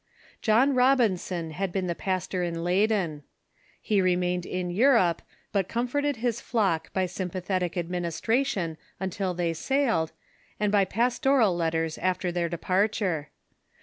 John 0.41 0.73
Robinson 0.73 1.51
had 1.51 1.71
been 1.71 1.85
the 1.85 1.93
pastor 1.93 2.41
in 2.41 2.63
Leyden. 2.63 3.21
He 3.79 4.01
remained 4.01 4.47
in 4.47 4.71
Europe, 4.71 5.21
but 5.51 5.69
comfort 5.69 6.05
ed 6.05 6.15
his 6.15 6.41
flock 6.41 6.91
by 6.91 7.05
sympathetic 7.05 7.77
administration 7.77 8.79
until 8.99 9.35
they 9.35 9.53
sailed, 9.53 10.11
and 10.59 10.71
by 10.71 10.85
pastoral 10.85 11.55
letters 11.55 11.99
after 11.99 12.31
their 12.31 12.49
departure. 12.49 13.29